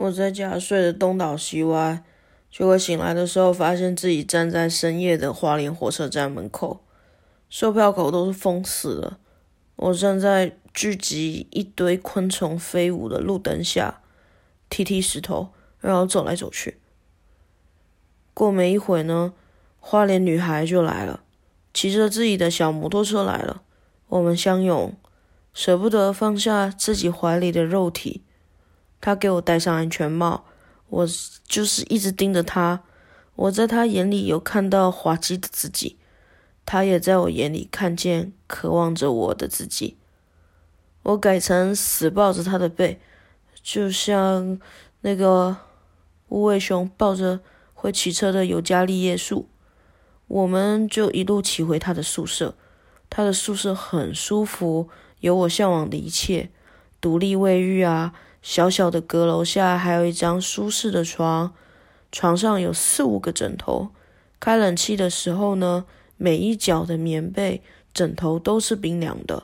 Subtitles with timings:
[0.00, 2.02] 我在家睡得东倒西歪，
[2.50, 6.80] 结果醒来的时候，发现自己站在深夜的花莲火车站门口，
[7.50, 9.18] 售票口都是封死的。
[9.76, 14.00] 我站在聚集一堆昆虫飞舞的路灯下，
[14.70, 15.50] 踢踢石头，
[15.80, 16.78] 然后走来走去。
[18.32, 19.34] 过没一会呢，
[19.80, 21.20] 花莲女孩就来了，
[21.74, 23.60] 骑着自己的小摩托车来了。
[24.08, 24.94] 我们相拥，
[25.52, 28.22] 舍不得放下自己怀里的肉体。
[29.00, 30.44] 他给我戴上安全帽，
[30.88, 31.06] 我
[31.44, 32.82] 就是一直盯着他。
[33.36, 35.96] 我在他眼里有看到滑稽的自己，
[36.66, 39.96] 他也在我眼里看见渴望着我的自己。
[41.02, 43.00] 我改成死抱着他的背，
[43.62, 44.60] 就像
[45.00, 45.56] 那个
[46.28, 47.40] 无尾熊抱着
[47.72, 49.48] 会骑车的尤加利叶树。
[50.26, 52.54] 我们就一路骑回他的宿舍，
[53.08, 54.90] 他的宿舍很舒服，
[55.20, 56.50] 有我向往的一切，
[57.00, 58.12] 独立卫浴啊。
[58.42, 61.52] 小小的阁楼下还有一张舒适的床，
[62.10, 63.90] 床上有四五个枕头。
[64.38, 65.84] 开冷气的时候呢，
[66.16, 69.42] 每一角的棉被、枕头都是冰凉的。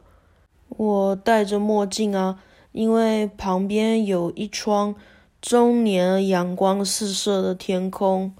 [0.68, 2.40] 我戴着墨镜啊，
[2.72, 4.94] 因为旁边有一窗
[5.42, 8.34] 终年阳光四射的天空。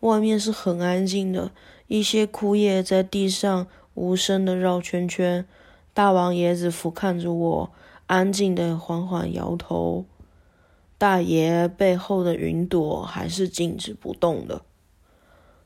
[0.00, 1.52] 外面是很安静的，
[1.86, 5.46] 一些枯叶在地上无声的绕圈圈。
[5.94, 7.72] 大王爷子俯瞰着我。
[8.12, 10.04] 安静的缓缓摇头，
[10.98, 14.60] 大爷背后的云朵还是静止不动的。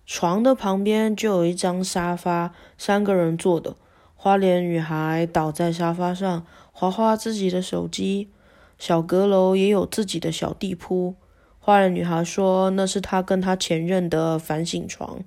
[0.07, 3.75] 床的旁边就有一张沙发，三个人坐的。
[4.15, 8.31] 花脸女孩倒在沙发上，划划自己的手机。
[8.79, 11.17] 小阁楼也有自己的小地铺。
[11.59, 15.25] 花脸女孩说，那是她跟她前任的反省床。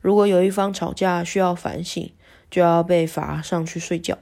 [0.00, 2.10] 如果有一方吵架需要反省，
[2.50, 4.16] 就要被罚上去睡觉。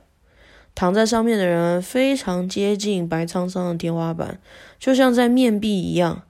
[0.75, 4.41] 躺在上面的人非常接近白苍苍的天花板，
[4.79, 6.23] 就像在面壁一样。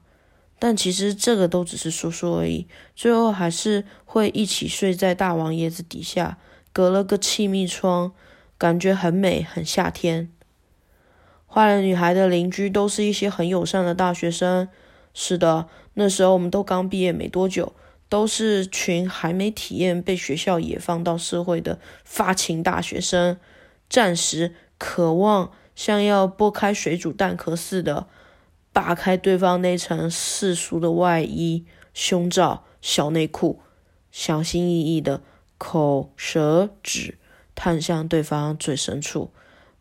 [0.57, 6.37] 但其实这个都只是说说而已，最后还是会一起睡在大王椰子底下，
[6.71, 8.13] 隔了个气密窗，
[8.57, 10.31] 感觉很美，很夏天。
[11.45, 14.69] 花莲女孩的邻居都是一些很友善的大学生。
[15.13, 17.73] 是的，那时候我们都刚毕业没多久，
[18.07, 23.37] 都是群还没体验被学校野放到社会的发情大学生。
[23.89, 28.07] 暂时渴望像要剥开水煮蛋壳似的
[28.73, 33.61] 扒开对方那层世俗的外衣、胸罩、小内裤，
[34.11, 35.21] 小心翼翼的
[35.57, 37.17] 口舌指
[37.53, 39.31] 探向对方最深处，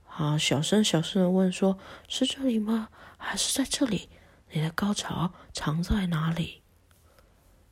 [0.09, 2.89] 啊，小声小声的问说：“是这里吗？
[3.17, 4.09] 还是在这里？
[4.53, 6.63] 你的高潮藏在哪里？”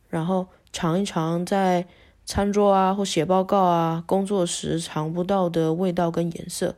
[0.08, 1.86] 然后尝一尝在。
[2.24, 6.76] 餐桌啊，或写报告啊，工作时尝不到的味道跟颜色，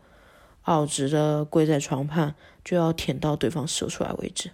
[0.63, 2.35] 傲直的跪在床畔，
[2.65, 4.51] 就要舔到对方射出来为止。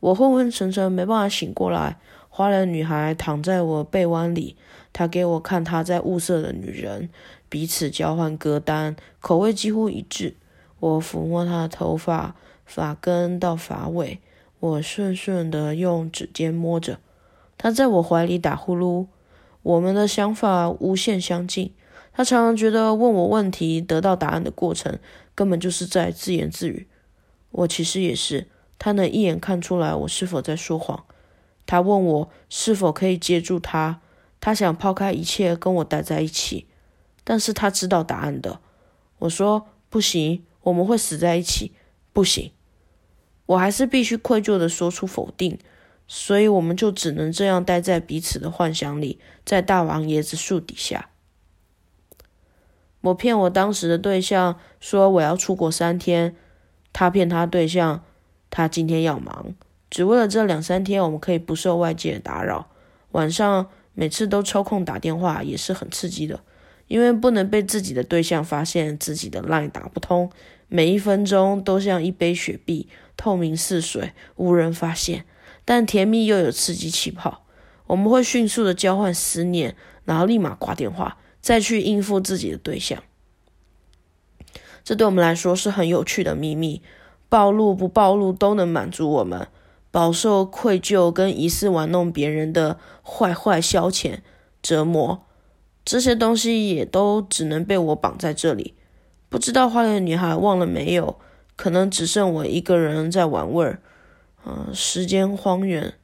[0.00, 1.98] 我昏昏沉沉，没办法醒过来。
[2.28, 4.56] 花脸女孩躺在我背弯里，
[4.92, 7.10] 她给我看她在物色的女人，
[7.48, 10.36] 彼此交换歌单，口味几乎一致。
[10.80, 14.20] 我抚摸她的头发，发根到发尾，
[14.60, 16.98] 我顺顺的用指尖摸着，
[17.58, 19.06] 她在我怀里打呼噜。
[19.62, 21.72] 我们的想法无限相近。
[22.12, 24.98] 他常常觉得问我问题得到答案的过程，
[25.34, 26.86] 根本就是在自言自语。
[27.50, 31.04] 我其实也是，他能一眼看出来我是否在说谎。
[31.64, 34.00] 他问我是否可以接住他，
[34.40, 36.66] 他想抛开一切跟我待在一起，
[37.24, 38.60] 但是他知道答案的。
[39.20, 41.72] 我说不行，我们会死在一起，
[42.12, 42.50] 不行。
[43.46, 45.58] 我还是必须愧疚的说出否定。
[46.14, 51.08] 所以我们就只能这样待在彼此的幻想里，在大王椰子树底下。
[53.00, 56.36] 我骗我当时的对象说我要出国三天，
[56.92, 58.04] 他骗他对象，
[58.50, 59.54] 他今天要忙，
[59.88, 62.68] 只为了这两三天我们可以不受外界的打扰。
[63.12, 66.40] 晚上每次都抽空打电话也是很刺激的，
[66.88, 70.30] 因为不能被自己的对象发现自己的 line 打不通，
[70.68, 72.86] 每一分钟都像一杯雪碧，
[73.16, 75.24] 透明似水，无人发现。
[75.64, 77.44] 但甜蜜又有刺激气泡，
[77.86, 83.02] 我们会迅速的交换思念，然后立马挂电话，再去应付自己的对象。
[84.84, 86.82] 这对我们来说是很有趣的秘密，
[87.28, 89.46] 暴露不暴露都能满足我们，
[89.90, 94.18] 饱受愧疚跟疑似玩弄别人的坏坏消遣
[94.60, 95.24] 折磨。
[95.84, 98.74] 这些东西也都只能被我绑在这里。
[99.28, 101.18] 不知道花园女孩忘了没有？
[101.54, 103.80] 可能只剩我一个人在玩味儿。
[104.44, 105.94] 嗯，时间荒原，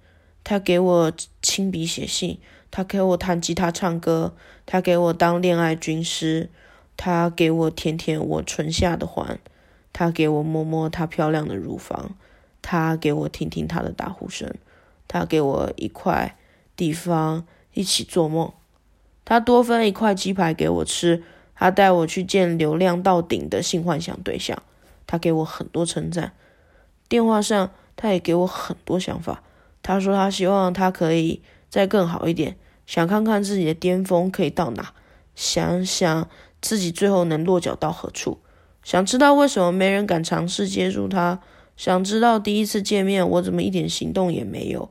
[0.44, 1.12] 他给我
[1.42, 2.38] 亲笔写信，
[2.70, 6.48] 他给我弹吉他唱歌，他给我当恋爱军师，
[6.96, 9.38] 他给我舔舔我唇下的环，
[9.92, 12.16] 他给我摸摸她漂亮的乳房，
[12.62, 14.54] 他给我听听他的打呼声，
[15.08, 16.36] 他给我一块
[16.76, 17.44] 地方
[17.74, 18.52] 一起做梦，
[19.24, 21.24] 他多分一块鸡排给我吃，
[21.54, 24.62] 他带我去见流量到顶的性幻想对象，
[25.08, 26.32] 他给我很多称赞。
[27.08, 29.42] 电话上他也给我很多想法，
[29.82, 32.56] 他说他希望他可以再更好一点，
[32.86, 34.94] 想看看自己的巅峰可以到哪，
[35.34, 36.30] 想想
[36.62, 38.38] 自己最后能落脚到何处，
[38.84, 41.40] 想知道为什么没人敢尝试接触他。
[41.76, 44.90] 想知道第一次见面我怎么一点行动也没有？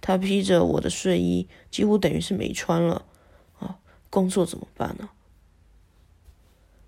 [0.00, 3.04] 他披着我的睡衣，几乎等于是没穿了。
[3.60, 3.78] 啊，
[4.10, 5.10] 工作怎么办呢？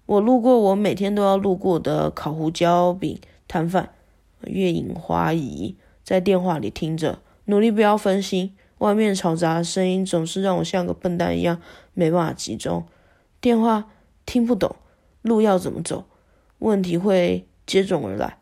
[0.07, 3.95] 我路过我每天都要路过的烤胡椒饼摊贩，
[4.47, 8.55] 月影花怡在电话里听着，努力不要分心。
[8.79, 11.61] 外面嘈杂的声音总是让我像个笨蛋一样
[11.95, 12.85] 没办法集中。
[13.41, 13.91] 电话
[14.27, 14.75] 听不懂，
[15.23, 16.05] 路要怎么走？
[16.59, 18.39] 问题会接踵而来。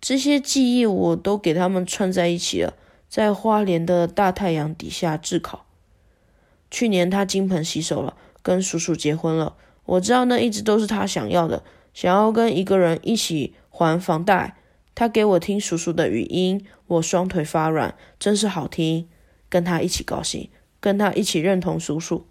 [0.00, 2.74] 这些记忆我都给他们串在一起了，
[3.08, 5.64] 在花莲的大太阳底下炙烤。
[6.70, 9.56] 去年他金盆洗手了，跟叔叔结婚了。
[9.86, 11.62] 我知道那一直都是他想要的，
[11.94, 14.56] 想要跟一个人一起还房贷。
[14.98, 19.08] 他给我听叔叔的语音，我双腿发软，真是好听。
[19.48, 20.50] 跟他一起高兴，
[20.80, 22.26] 跟他一起认同叔叔。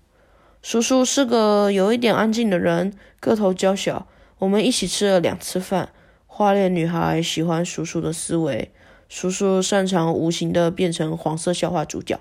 [0.62, 2.92] 叔叔是个有一点安静的人，
[3.22, 4.06] 个头娇小。
[4.40, 5.94] 我们一起吃了两次饭。
[6.26, 8.74] 花莲女孩喜欢叔叔的思维，
[9.08, 12.20] 叔叔擅长无形的变成黄色笑话主角，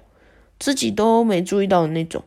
[0.60, 2.22] 自己都没注意到的那种。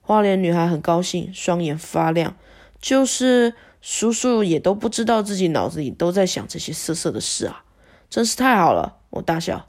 [0.00, 2.34] 花莲女孩很高兴，双眼发亮，
[2.80, 7.64] 就是叔叔也都不知道自己脑子里都在想这些色色的事啊，
[8.10, 8.96] 真是太好了！
[9.10, 9.68] 我大笑，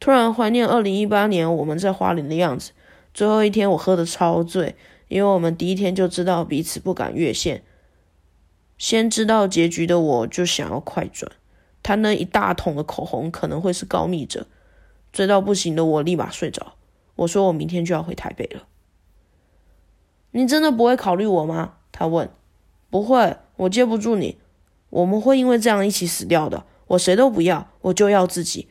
[0.00, 2.72] 突然怀念二零一八年我们在花莲的样子。
[3.14, 4.74] 最后一天我喝得超醉，
[5.06, 7.62] 因为我们第一天就知道彼此不敢越线。
[8.76, 11.30] 先知道结局的我就想要快转，
[11.82, 14.48] 他那一大桶的口红可能会是高密者，
[15.12, 16.74] 醉到不行的我立马睡着。
[17.14, 18.66] 我说我明天就要回台北了。
[20.32, 21.74] 你真的不会考虑我吗？
[21.92, 22.28] 他问。
[22.90, 24.38] 不会，我接不住你。
[24.90, 26.64] 我们会因为这样一起死掉的。
[26.86, 28.68] 我谁都不要，我就要自己。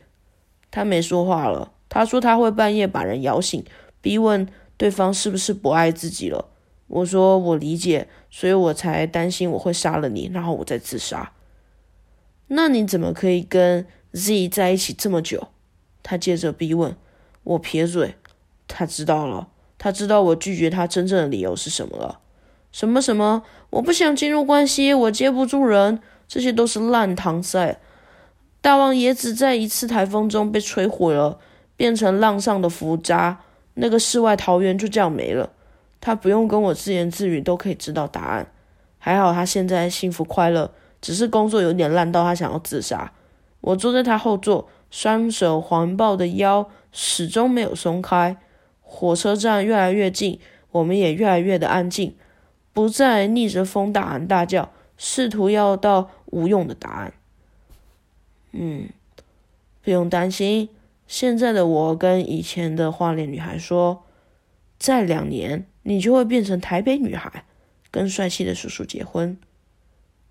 [0.70, 1.72] 他没说话了。
[1.88, 3.64] 他说他会半夜把人摇醒，
[4.00, 6.48] 逼问对方是不是不爱自己了。
[6.86, 11.32] 我说我理解，所以我才担心我会杀了你，然后我再自杀。
[12.48, 15.48] 那你怎么可以跟 Z 在一起这么久？
[16.02, 16.96] 他接着逼问。
[17.42, 18.14] 我撇嘴。
[18.66, 22.20] 他知道了，他知道我拒绝他真正的理由是什么了。
[22.74, 23.44] 什么什么？
[23.70, 27.78] 我不想进入关系，我接不住人，这些都是烂搪塞。
[28.60, 31.38] 大王也只在一次台风中被摧毁了，
[31.76, 33.38] 变成浪上的浮渣，
[33.74, 35.50] 那个世外桃源就这样没了。
[36.00, 38.48] 他不用跟我自言自语都可以知道答案，
[38.98, 43.12] 还好他现在幸福快乐，只是工作有点烂到他想要自杀。
[43.60, 48.36] 我坐在他后座，双手环抱的腰始终没有松开。
[48.80, 50.40] 火车站越来越近，
[50.72, 52.16] 我们也越来越的安静，
[52.74, 57.14] 不再逆着风大喊大叫，试图要到无用的答案。
[58.52, 58.90] 嗯，
[59.80, 60.68] 不用担心，
[61.06, 64.04] 现在的我跟以前的花脸女孩说，
[64.78, 65.66] 再两年。
[65.86, 67.44] 你就会变成台北女孩，
[67.90, 69.36] 跟帅气的叔叔结婚。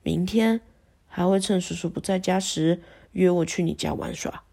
[0.01, 0.61] 明天
[1.07, 2.81] 还会趁叔叔不在家时
[3.11, 4.45] 约我去你家玩耍。